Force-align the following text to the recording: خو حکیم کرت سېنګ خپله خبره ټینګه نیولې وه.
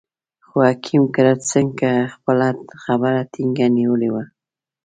خو 0.47 0.57
حکیم 0.69 1.03
کرت 1.15 1.39
سېنګ 1.49 1.79
خپله 2.13 2.47
خبره 2.83 3.21
ټینګه 3.33 3.67
نیولې 3.77 4.09
وه. 4.13 4.23